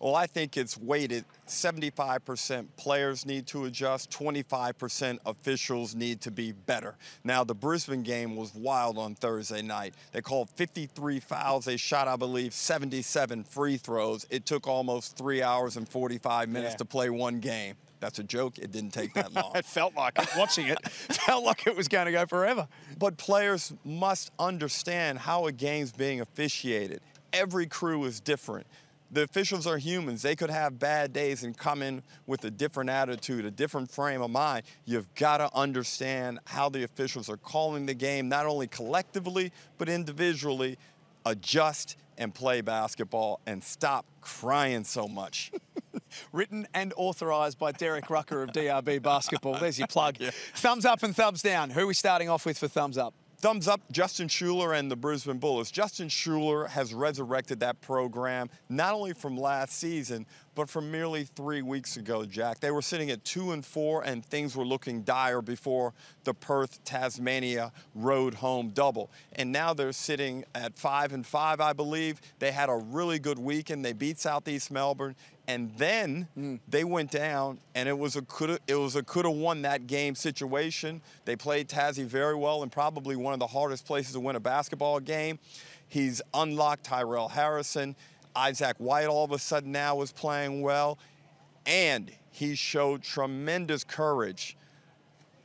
Well, 0.00 0.14
I 0.16 0.26
think 0.26 0.56
it's 0.56 0.76
weighted 0.76 1.24
75% 1.46 2.66
players 2.76 3.24
need 3.24 3.46
to 3.48 3.64
adjust, 3.64 4.10
25% 4.10 5.18
officials 5.24 5.94
need 5.94 6.20
to 6.22 6.30
be 6.30 6.52
better. 6.52 6.96
Now, 7.22 7.44
the 7.44 7.54
Brisbane 7.54 8.02
game 8.02 8.36
was 8.36 8.54
wild 8.54 8.98
on 8.98 9.14
Thursday 9.14 9.62
night. 9.62 9.94
They 10.12 10.20
called 10.20 10.50
53 10.50 11.20
fouls. 11.20 11.64
They 11.64 11.76
shot, 11.76 12.08
I 12.08 12.16
believe, 12.16 12.52
77 12.52 13.44
free 13.44 13.76
throws. 13.76 14.26
It 14.30 14.44
took 14.46 14.66
almost 14.66 15.16
three 15.16 15.42
hours 15.42 15.76
and 15.76 15.88
45 15.88 16.48
minutes 16.48 16.72
Yeah. 16.72 16.78
to 16.78 16.84
play 16.84 17.08
one 17.10 17.40
game. 17.40 17.76
That's 18.00 18.18
a 18.18 18.24
joke. 18.24 18.58
It 18.58 18.70
didn't 18.72 18.90
take 18.92 19.14
that 19.14 19.32
long. 19.32 19.52
It 19.56 19.64
felt 19.64 19.94
like 19.94 20.18
it. 20.18 20.28
Watching 20.36 20.66
it 20.66 20.86
felt 20.88 21.44
like 21.44 21.66
it 21.66 21.74
was 21.74 21.88
going 21.88 22.06
to 22.06 22.12
go 22.12 22.26
forever. 22.26 22.68
But 22.98 23.16
players 23.16 23.72
must 23.84 24.30
understand 24.38 25.20
how 25.20 25.46
a 25.46 25.52
game's 25.52 25.92
being 25.92 26.20
officiated. 26.20 27.00
Every 27.32 27.66
crew 27.66 28.04
is 28.04 28.20
different. 28.20 28.66
The 29.14 29.22
officials 29.22 29.64
are 29.64 29.78
humans. 29.78 30.22
They 30.22 30.34
could 30.34 30.50
have 30.50 30.80
bad 30.80 31.12
days 31.12 31.44
and 31.44 31.56
come 31.56 31.82
in 31.82 32.02
with 32.26 32.44
a 32.44 32.50
different 32.50 32.90
attitude, 32.90 33.44
a 33.44 33.50
different 33.50 33.88
frame 33.88 34.20
of 34.20 34.30
mind. 34.32 34.64
You've 34.86 35.14
got 35.14 35.36
to 35.36 35.48
understand 35.54 36.40
how 36.46 36.68
the 36.68 36.82
officials 36.82 37.28
are 37.28 37.36
calling 37.36 37.86
the 37.86 37.94
game, 37.94 38.28
not 38.28 38.44
only 38.44 38.66
collectively, 38.66 39.52
but 39.78 39.88
individually. 39.88 40.78
Adjust 41.24 41.96
and 42.18 42.34
play 42.34 42.60
basketball 42.60 43.38
and 43.46 43.62
stop 43.62 44.04
crying 44.20 44.82
so 44.82 45.06
much. 45.06 45.52
Written 46.32 46.66
and 46.74 46.92
authorised 46.96 47.56
by 47.56 47.70
Derek 47.70 48.10
Rucker 48.10 48.42
of 48.42 48.50
DRB 48.50 49.00
Basketball. 49.00 49.60
There's 49.60 49.78
your 49.78 49.86
plug. 49.86 50.16
Thumbs 50.56 50.84
up 50.84 51.04
and 51.04 51.14
thumbs 51.14 51.40
down. 51.40 51.70
Who 51.70 51.82
are 51.82 51.86
we 51.86 51.94
starting 51.94 52.28
off 52.28 52.44
with 52.44 52.58
for 52.58 52.66
thumbs 52.66 52.98
up? 52.98 53.14
Thumbs 53.44 53.68
up, 53.68 53.82
Justin 53.92 54.26
Schueller 54.26 54.74
and 54.74 54.90
the 54.90 54.96
Brisbane 54.96 55.36
Bullets. 55.36 55.70
Justin 55.70 56.08
Schueller 56.08 56.66
has 56.66 56.94
resurrected 56.94 57.60
that 57.60 57.78
program 57.82 58.48
not 58.70 58.94
only 58.94 59.12
from 59.12 59.36
last 59.36 59.74
season, 59.74 60.24
but 60.54 60.70
from 60.70 60.90
merely 60.90 61.24
three 61.24 61.60
weeks 61.60 61.98
ago, 61.98 62.24
Jack. 62.24 62.60
They 62.60 62.70
were 62.70 62.80
sitting 62.80 63.10
at 63.10 63.22
two 63.22 63.52
and 63.52 63.62
four, 63.62 64.02
and 64.02 64.24
things 64.24 64.56
were 64.56 64.64
looking 64.64 65.02
dire 65.02 65.42
before 65.42 65.92
the 66.22 66.32
Perth 66.32 66.82
Tasmania 66.84 67.70
road 67.94 68.32
home 68.32 68.70
double. 68.70 69.10
And 69.34 69.52
now 69.52 69.74
they're 69.74 69.92
sitting 69.92 70.46
at 70.54 70.78
five 70.78 71.12
and 71.12 71.26
five, 71.26 71.60
I 71.60 71.74
believe. 71.74 72.22
They 72.38 72.50
had 72.50 72.70
a 72.70 72.76
really 72.76 73.18
good 73.18 73.38
weekend. 73.38 73.84
They 73.84 73.92
beat 73.92 74.18
Southeast 74.18 74.70
Melbourne. 74.70 75.16
And 75.46 75.72
then 75.76 76.26
hmm. 76.34 76.56
they 76.68 76.84
went 76.84 77.10
down, 77.10 77.58
and 77.74 77.88
it 77.88 77.98
was 77.98 78.16
a 78.16 78.22
coulda, 78.22 78.58
it 78.66 78.76
was 78.76 78.96
a 78.96 79.02
coulda 79.02 79.30
won 79.30 79.62
that 79.62 79.86
game 79.86 80.14
situation. 80.14 81.02
They 81.26 81.36
played 81.36 81.68
Tassie 81.68 82.06
very 82.06 82.34
well, 82.34 82.62
and 82.62 82.72
probably 82.72 83.14
one 83.16 83.34
of 83.34 83.40
the 83.40 83.46
hardest 83.46 83.86
places 83.86 84.14
to 84.14 84.20
win 84.20 84.36
a 84.36 84.40
basketball 84.40 85.00
game. 85.00 85.38
He's 85.88 86.22
unlocked 86.32 86.84
Tyrell 86.84 87.28
Harrison. 87.28 87.94
Isaac 88.34 88.76
White 88.78 89.06
all 89.06 89.24
of 89.24 89.32
a 89.32 89.38
sudden 89.38 89.70
now 89.70 90.00
is 90.00 90.12
playing 90.12 90.62
well, 90.62 90.98
and 91.66 92.10
he 92.30 92.54
showed 92.54 93.02
tremendous 93.02 93.84
courage 93.84 94.56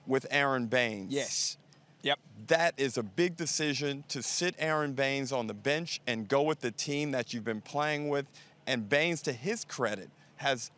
with 0.07 0.25
Aaron 0.31 0.65
Baines. 0.65 1.13
Yes. 1.13 1.57
Yep. 2.01 2.19
That 2.47 2.73
is 2.77 2.97
a 2.97 3.03
big 3.03 3.35
decision 3.35 4.03
to 4.07 4.23
sit 4.23 4.55
Aaron 4.57 4.93
Baines 4.93 5.31
on 5.31 5.47
the 5.47 5.53
bench 5.53 5.99
and 6.07 6.27
go 6.27 6.41
with 6.41 6.61
the 6.61 6.71
team 6.71 7.11
that 7.11 7.33
you've 7.33 7.43
been 7.43 7.61
playing 7.61 8.09
with. 8.09 8.25
And 8.69 8.87
Baines, 8.87 9.23
to 9.23 9.33
his 9.33 9.65
credit, 9.65 10.11
has 10.35 10.69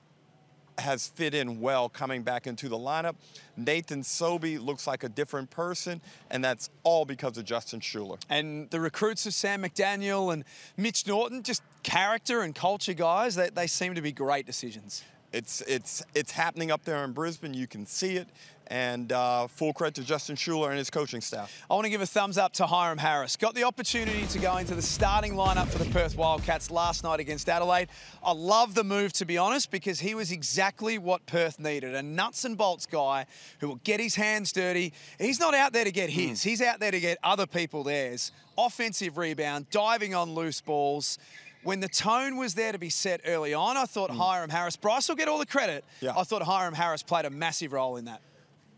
has 0.77 1.10
fit 1.10 1.36
in 1.36 1.60
well 1.60 1.89
coming 1.89 2.24
back 2.24 2.48
into 2.48 2.69
the 2.69 2.77
lineup. 2.77 3.15
Nathan 3.57 4.01
Sobey 4.01 4.57
looks 4.57 4.88
like 4.88 5.03
a 5.03 5.10
different 5.10 5.50
person, 5.50 6.01
and 6.31 6.43
that's 6.43 6.69
all 6.83 7.03
because 7.03 7.38
of 7.38 7.43
Justin 7.43 7.81
Schueller. 7.81 8.17
And 8.29 8.69
the 8.69 8.79
recruits 8.79 9.25
of 9.25 9.33
Sam 9.33 9.62
McDaniel 9.62 10.31
and 10.31 10.45
Mitch 10.77 11.05
Norton, 11.05 11.43
just 11.43 11.62
character 11.83 12.41
and 12.41 12.55
culture 12.55 12.93
guys, 12.93 13.36
they, 13.36 13.50
they 13.50 13.67
seem 13.67 13.93
to 13.95 14.01
be 14.01 14.13
great 14.13 14.45
decisions. 14.45 15.03
It's, 15.33 15.62
it's, 15.67 16.01
it's 16.15 16.31
happening 16.31 16.71
up 16.71 16.86
there 16.86 17.03
in 17.03 17.12
Brisbane. 17.12 17.53
You 17.53 17.67
can 17.67 17.86
see 17.86 18.15
it. 18.15 18.29
And 18.71 19.11
uh, 19.11 19.47
full 19.47 19.73
credit 19.73 19.95
to 19.95 20.03
Justin 20.03 20.37
Schueller 20.37 20.69
and 20.69 20.77
his 20.77 20.89
coaching 20.89 21.19
staff. 21.19 21.65
I 21.69 21.73
want 21.73 21.83
to 21.83 21.89
give 21.89 21.99
a 21.99 22.05
thumbs 22.05 22.37
up 22.37 22.53
to 22.53 22.65
Hyrum 22.65 22.97
Harris. 22.97 23.35
Got 23.35 23.53
the 23.53 23.65
opportunity 23.65 24.25
to 24.27 24.39
go 24.39 24.55
into 24.55 24.75
the 24.75 24.81
starting 24.81 25.33
lineup 25.33 25.67
for 25.67 25.77
the 25.77 25.89
Perth 25.91 26.15
Wildcats 26.15 26.71
last 26.71 27.03
night 27.03 27.19
against 27.19 27.49
Adelaide. 27.49 27.89
I 28.23 28.31
love 28.31 28.73
the 28.73 28.85
move, 28.85 29.11
to 29.13 29.25
be 29.25 29.37
honest, 29.37 29.71
because 29.71 29.99
he 29.99 30.15
was 30.15 30.31
exactly 30.31 30.97
what 30.97 31.25
Perth 31.25 31.59
needed 31.59 31.95
a 31.95 32.01
nuts 32.01 32.45
and 32.45 32.57
bolts 32.57 32.85
guy 32.85 33.25
who 33.59 33.67
will 33.67 33.81
get 33.83 33.99
his 33.99 34.15
hands 34.15 34.53
dirty. 34.53 34.93
He's 35.19 35.37
not 35.37 35.53
out 35.53 35.73
there 35.73 35.83
to 35.83 35.91
get 35.91 36.09
his, 36.09 36.39
mm. 36.39 36.43
he's 36.43 36.61
out 36.61 36.79
there 36.79 36.91
to 36.91 36.99
get 37.01 37.17
other 37.25 37.45
people 37.45 37.83
theirs. 37.83 38.31
Offensive 38.57 39.17
rebound, 39.17 39.69
diving 39.69 40.15
on 40.15 40.33
loose 40.33 40.61
balls 40.61 41.19
when 41.63 41.79
the 41.79 41.89
tone 41.89 42.37
was 42.37 42.55
there 42.55 42.71
to 42.71 42.79
be 42.79 42.89
set 42.89 43.21
early 43.25 43.53
on, 43.53 43.77
I 43.77 43.85
thought 43.85 44.09
mm. 44.09 44.17
Hyrum 44.17 44.49
Harris, 44.49 44.75
Bryce 44.75 45.07
will 45.09 45.15
get 45.15 45.27
all 45.27 45.37
the 45.37 45.45
credit. 45.45 45.83
Yeah. 45.99 46.13
I 46.17 46.23
thought 46.23 46.41
Hyrum 46.41 46.73
Harris 46.73 47.03
played 47.03 47.25
a 47.25 47.29
massive 47.29 47.73
role 47.73 47.97
in 47.97 48.05
that. 48.05 48.21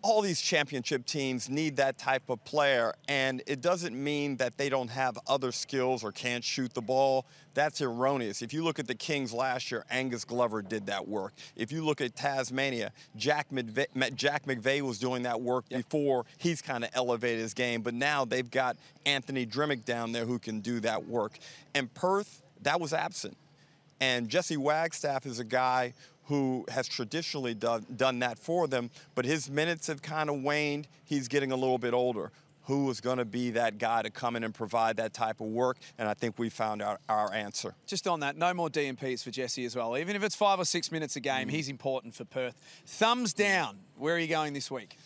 All 0.03 0.21
these 0.21 0.41
championship 0.41 1.05
teams 1.05 1.49
need 1.49 1.77
that 1.77 1.97
type 1.97 2.29
of 2.29 2.43
player, 2.43 2.93
and 3.07 3.41
it 3.47 3.61
doesn't 3.61 3.95
mean 3.95 4.35
that 4.35 4.57
they 4.57 4.67
don't 4.67 4.89
have 4.89 5.17
other 5.27 5.53
skills 5.53 6.03
or 6.03 6.11
can't 6.11 6.43
shoot 6.43 6.73
the 6.73 6.81
ball. 6.81 7.25
That's 7.53 7.81
erroneous. 7.81 8.41
If 8.41 8.53
you 8.53 8.65
look 8.65 8.79
at 8.79 8.87
the 8.87 8.95
Kings 8.95 9.31
last 9.31 9.71
year, 9.71 9.85
Angus 9.89 10.25
Glover 10.25 10.61
did 10.61 10.87
that 10.87 11.07
work. 11.07 11.31
If 11.55 11.71
you 11.71 11.85
look 11.85 12.01
at 12.01 12.17
Tasmania, 12.17 12.91
Jack 13.15 13.47
McVeigh, 13.49 14.13
Jack 14.15 14.45
McVeigh 14.45 14.81
was 14.81 14.99
doing 14.99 15.23
that 15.23 15.39
work 15.39 15.69
before 15.69 16.25
he's 16.37 16.61
kind 16.61 16.83
of 16.83 16.89
elevated 16.93 17.39
his 17.39 17.53
game, 17.53 17.81
but 17.81 17.93
now 17.93 18.25
they've 18.25 18.51
got 18.51 18.75
Anthony 19.05 19.45
Drmic 19.45 19.85
down 19.85 20.11
there 20.11 20.25
who 20.25 20.37
can 20.37 20.59
do 20.59 20.81
that 20.81 21.07
work. 21.07 21.39
And 21.73 21.93
Perth, 21.93 22.41
that 22.63 22.81
was 22.81 22.91
absent. 22.91 23.37
And 24.01 24.27
Jesse 24.27 24.57
Wagstaff 24.57 25.25
is 25.25 25.39
a 25.39 25.45
guy 25.45 25.93
who 26.25 26.65
has 26.69 26.87
traditionally 26.87 27.53
done, 27.53 27.85
done 27.95 28.19
that 28.19 28.39
for 28.39 28.67
them, 28.67 28.89
but 29.15 29.25
his 29.25 29.49
minutes 29.49 29.87
have 29.87 30.01
kind 30.01 30.29
of 30.29 30.41
waned. 30.41 30.87
He's 31.03 31.27
getting 31.27 31.51
a 31.51 31.55
little 31.55 31.77
bit 31.77 31.93
older. 31.93 32.31
Who 32.67 32.89
is 32.89 33.01
going 33.01 33.17
to 33.17 33.25
be 33.25 33.51
that 33.51 33.77
guy 33.77 34.03
to 34.03 34.09
come 34.09 34.37
in 34.37 34.43
and 34.45 34.53
provide 34.53 34.95
that 34.95 35.13
type 35.13 35.41
of 35.41 35.47
work? 35.47 35.77
And 35.97 36.07
I 36.07 36.13
think 36.13 36.39
we 36.39 36.49
found 36.49 36.81
our, 36.81 36.97
our 37.09 37.33
answer. 37.33 37.75
Just 37.85 38.07
on 38.07 38.21
that, 38.21 38.37
no 38.37 38.53
more 38.53 38.69
DNPs 38.69 39.21
for 39.21 39.31
Jesse 39.31 39.65
as 39.65 39.75
well. 39.75 39.97
Even 39.97 40.15
if 40.15 40.23
it's 40.23 40.35
five 40.35 40.59
or 40.59 40.65
six 40.65 40.89
minutes 40.89 41.17
a 41.17 41.19
game, 41.19 41.49
mm. 41.49 41.51
he's 41.51 41.67
important 41.67 42.15
for 42.15 42.23
Perth. 42.23 42.55
Thumbs 42.85 43.33
down. 43.33 43.79
Where 43.97 44.15
are 44.15 44.19
you 44.19 44.27
going 44.27 44.53
this 44.53 44.71
week? 44.71 44.97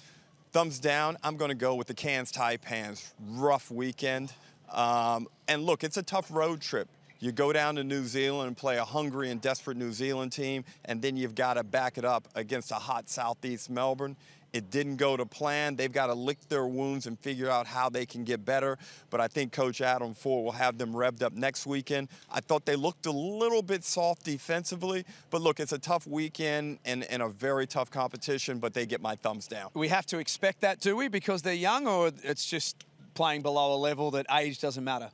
Thumbs 0.51 0.77
down. 0.77 1.17
I'm 1.23 1.35
going 1.35 1.49
to 1.49 1.55
go 1.55 1.73
with 1.73 1.87
the 1.87 1.95
Cairns 1.95 2.31
Taipans. 2.31 3.11
Rough 3.27 3.71
weekend. 3.71 4.33
Um, 4.71 5.27
and 5.47 5.63
look, 5.63 5.83
it's 5.83 5.97
a 5.97 6.03
tough 6.03 6.29
road 6.29 6.61
trip. 6.61 6.87
You 7.19 7.31
go 7.31 7.51
down 7.51 7.75
to 7.75 7.83
New 7.83 8.03
Zealand 8.03 8.47
and 8.47 8.57
play 8.57 8.77
a 8.77 8.85
hungry 8.85 9.31
and 9.31 9.41
desperate 9.41 9.77
New 9.77 9.91
Zealand 9.91 10.31
team, 10.31 10.63
and 10.85 11.01
then 11.01 11.17
you've 11.17 11.35
got 11.35 11.55
to 11.55 11.63
back 11.63 11.97
it 11.97 12.05
up 12.05 12.27
against 12.35 12.71
a 12.71 12.75
hot 12.75 13.09
Southeast 13.09 13.69
Melbourne. 13.69 14.15
It 14.53 14.71
didn't 14.71 14.95
go 14.95 15.17
to 15.17 15.25
plan. 15.25 15.75
They've 15.75 15.91
got 15.91 16.07
to 16.07 16.13
lick 16.13 16.39
their 16.47 16.65
wounds 16.65 17.05
and 17.05 17.19
figure 17.19 17.49
out 17.49 17.67
how 17.67 17.89
they 17.89 18.05
can 18.05 18.23
get 18.23 18.45
better. 18.45 18.77
But 19.09 19.19
I 19.19 19.27
think 19.27 19.51
Coach 19.51 19.81
Adam 19.81 20.15
Forde 20.15 20.45
will 20.45 20.51
have 20.53 20.77
them 20.77 20.93
revved 20.93 21.21
up 21.21 21.33
next 21.33 21.67
weekend. 21.67 22.07
I 22.31 22.39
thought 22.39 22.65
they 22.65 22.77
looked 22.77 23.05
a 23.07 23.11
little 23.11 23.61
bit 23.61 23.83
soft 23.83 24.23
defensively. 24.23 25.05
But 25.29 25.41
look, 25.41 25.59
it's 25.59 25.73
a 25.73 25.77
tough 25.77 26.07
weekend 26.07 26.79
and, 26.85 27.03
and 27.03 27.21
a 27.21 27.27
very 27.27 27.67
tough 27.67 27.91
competition, 27.91 28.59
but 28.59 28.73
they 28.73 28.85
get 28.85 29.01
my 29.01 29.15
thumbs 29.15 29.47
down. 29.47 29.69
We 29.73 29.89
have 29.89 30.05
to 30.07 30.17
expect 30.17 30.61
that, 30.61 30.79
do 30.79 30.95
we? 30.95 31.07
Because 31.09 31.41
they're 31.41 31.53
young, 31.53 31.85
or 31.85 32.11
it's 32.23 32.45
just 32.45 32.85
playing 33.15 33.41
below 33.41 33.75
a 33.75 33.77
level 33.77 34.11
that 34.11 34.27
age 34.31 34.59
doesn't 34.59 34.83
matter? 34.83 35.09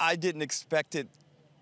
I 0.00 0.16
didn't 0.16 0.42
expect 0.42 0.94
it 0.94 1.08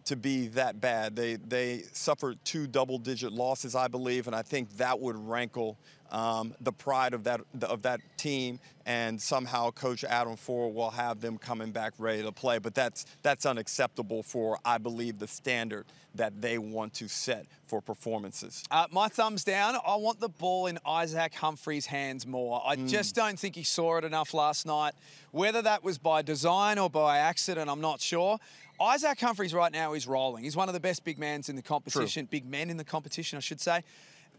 to 0.04 0.16
be 0.16 0.46
that 0.48 0.80
bad. 0.80 1.16
They 1.16 1.36
they 1.36 1.82
suffered 1.92 2.38
two 2.44 2.66
double-digit 2.66 3.32
losses, 3.32 3.74
I 3.74 3.88
believe, 3.88 4.26
and 4.26 4.34
I 4.34 4.42
think 4.42 4.70
that 4.78 4.98
would 4.98 5.16
rankle 5.16 5.78
um, 6.10 6.54
the 6.60 6.72
pride 6.72 7.14
of 7.14 7.24
that 7.24 7.40
of 7.62 7.82
that 7.82 8.00
team. 8.16 8.60
And 8.86 9.20
somehow 9.20 9.70
Coach 9.70 10.02
Adam 10.02 10.36
Forde 10.36 10.74
will 10.74 10.90
have 10.90 11.20
them 11.20 11.36
coming 11.36 11.72
back 11.72 11.92
ready 11.98 12.22
to 12.22 12.32
play. 12.32 12.58
But 12.58 12.74
that's 12.74 13.04
that's 13.22 13.44
unacceptable 13.44 14.22
for 14.22 14.58
I 14.64 14.78
believe 14.78 15.18
the 15.18 15.28
standard 15.28 15.84
that 16.14 16.40
they 16.40 16.58
want 16.58 16.94
to 16.94 17.08
set 17.08 17.46
for 17.66 17.80
performances. 17.80 18.64
Uh, 18.70 18.86
my 18.90 19.08
thumbs 19.08 19.44
down. 19.44 19.76
I 19.86 19.96
want 19.96 20.20
the 20.20 20.28
ball 20.28 20.66
in 20.66 20.78
Isaac 20.86 21.34
Humphrey's 21.34 21.86
hands 21.86 22.26
more. 22.26 22.62
I 22.64 22.76
mm. 22.76 22.88
just 22.88 23.14
don't 23.14 23.38
think 23.38 23.54
he 23.54 23.62
saw 23.62 23.98
it 23.98 24.04
enough 24.04 24.34
last 24.34 24.66
night. 24.66 24.94
Whether 25.32 25.62
that 25.62 25.84
was 25.84 25.98
by 25.98 26.22
design 26.22 26.78
or 26.78 26.88
by 26.88 27.18
accident, 27.18 27.68
I'm 27.70 27.80
not 27.80 28.00
sure. 28.00 28.38
Isaac 28.80 29.18
Humphreys 29.18 29.52
right 29.52 29.72
now 29.72 29.94
is 29.94 30.06
rolling. 30.06 30.44
He's 30.44 30.56
one 30.56 30.68
of 30.68 30.74
the 30.74 30.80
best 30.80 31.04
big 31.04 31.18
men 31.18 31.42
in 31.48 31.56
the 31.56 31.62
competition, 31.62 32.24
True. 32.24 32.30
big 32.30 32.46
men 32.46 32.70
in 32.70 32.76
the 32.76 32.84
competition, 32.84 33.36
I 33.36 33.40
should 33.40 33.60
say. 33.60 33.82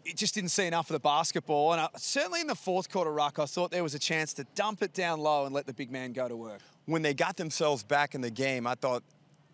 It 0.06 0.16
just 0.16 0.34
didn't 0.34 0.50
see 0.50 0.66
enough 0.66 0.90
of 0.90 0.94
the 0.94 1.00
basketball. 1.00 1.74
And 1.74 1.82
I, 1.82 1.86
uh, 1.86 1.90
certainly 1.98 2.42
in 2.42 2.48
the 2.48 2.56
fourth 2.56 2.90
quarter 2.90 3.12
ruck, 3.12 3.38
I 3.38 3.46
thought 3.46 3.72
there 3.72 3.84
was 3.84 3.96
a 3.96 4.00
chance 4.00 4.34
to 4.34 4.46
dump 4.56 4.82
it 4.82 4.94
down 4.94 5.20
low 5.20 5.46
and 5.46 5.54
let 5.54 5.66
the 5.66 5.74
big 5.74 5.92
man 5.92 6.14
go 6.14 6.28
to 6.28 6.36
work. 6.36 6.62
When 6.86 7.02
they 7.02 7.14
got 7.14 7.38
themselves 7.38 7.84
back 7.84 8.16
in 8.16 8.22
the 8.22 8.32
game, 8.32 8.66
I 8.66 8.76
thought, 8.76 9.04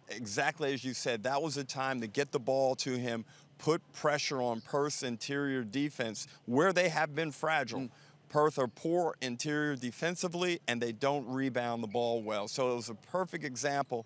exactly 0.10 0.74
as 0.74 0.84
you 0.84 0.94
said, 0.94 1.24
that 1.24 1.42
was 1.42 1.58
a 1.58 1.64
time 1.64 2.00
to 2.02 2.08
get 2.08 2.32
the 2.32 2.40
ball 2.40 2.76
to 2.78 2.98
him, 2.98 3.26
put 3.58 3.82
pressure 3.94 4.42
on 4.42 4.62
Perth's 4.62 5.04
interior 5.04 5.64
defense 5.64 6.28
where 6.46 6.72
they 6.72 6.90
have 6.90 7.16
been 7.16 7.32
fragile. 7.32 7.82
Mm. 7.82 7.90
Perth 8.30 8.60
are 8.60 8.68
poor 8.68 9.16
interior 9.22 9.76
defensively 9.76 10.60
and 10.68 10.82
they 10.82 10.92
don't 10.92 11.28
rebound 11.28 11.82
the 11.84 11.88
ball 11.88 12.22
well. 12.22 12.48
So 12.48 12.72
it 12.72 12.76
was 12.76 12.90
a 12.90 12.96
perfect 12.96 13.44
example 13.44 14.06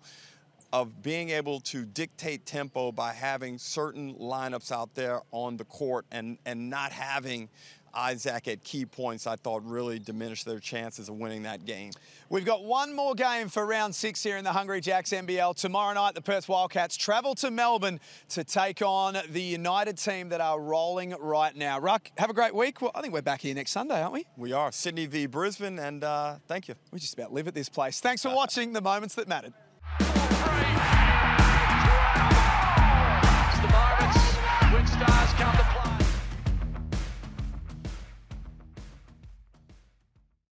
of 0.72 1.02
being 1.02 1.30
able 1.30 1.60
to 1.60 1.84
dictate 1.84 2.46
tempo 2.46 2.92
by 2.92 3.12
having 3.12 3.58
certain 3.58 4.14
lineups 4.14 4.70
out 4.70 4.94
there 4.94 5.20
on 5.32 5.56
the 5.56 5.64
court 5.64 6.06
and, 6.12 6.38
and 6.46 6.70
not 6.70 6.92
having 6.92 7.48
Isaac 7.94 8.48
at 8.48 8.62
key 8.62 8.86
points, 8.86 9.26
I 9.26 9.36
thought 9.36 9.64
really 9.64 9.98
diminished 9.98 10.44
their 10.44 10.58
chances 10.58 11.08
of 11.08 11.16
winning 11.16 11.42
that 11.42 11.64
game. 11.64 11.92
We've 12.28 12.44
got 12.44 12.64
one 12.64 12.94
more 12.94 13.14
game 13.14 13.48
for 13.48 13.66
round 13.66 13.94
six 13.94 14.22
here 14.22 14.36
in 14.36 14.44
the 14.44 14.52
Hungry 14.52 14.80
Jacks 14.80 15.10
NBL. 15.10 15.56
Tomorrow 15.56 15.94
night, 15.94 16.14
the 16.14 16.22
Perth 16.22 16.48
Wildcats 16.48 16.96
travel 16.96 17.34
to 17.36 17.50
Melbourne 17.50 18.00
to 18.30 18.44
take 18.44 18.82
on 18.82 19.16
the 19.30 19.42
United 19.42 19.98
team 19.98 20.28
that 20.28 20.40
are 20.40 20.60
rolling 20.60 21.14
right 21.18 21.54
now. 21.54 21.80
Ruck, 21.80 22.10
have 22.18 22.30
a 22.30 22.34
great 22.34 22.54
week. 22.54 22.80
Well, 22.80 22.92
I 22.94 23.00
think 23.00 23.12
we're 23.12 23.22
back 23.22 23.40
here 23.40 23.54
next 23.54 23.72
Sunday, 23.72 24.00
aren't 24.00 24.12
we? 24.12 24.26
We 24.36 24.52
are. 24.52 24.70
Sydney 24.72 25.06
v 25.06 25.26
Brisbane, 25.26 25.78
and 25.78 26.04
uh, 26.04 26.36
thank 26.46 26.68
you. 26.68 26.74
We 26.92 27.00
just 27.00 27.14
about 27.14 27.32
live 27.32 27.48
at 27.48 27.54
this 27.54 27.68
place. 27.68 28.00
Thanks 28.00 28.22
for 28.22 28.28
watching 28.34 28.72
the 28.72 28.80
Moments 28.80 29.14
That 29.16 29.28
Mattered. 29.28 29.52